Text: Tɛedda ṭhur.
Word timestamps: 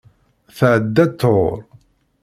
Tɛedda 0.57 1.05
ṭhur. 1.19 1.57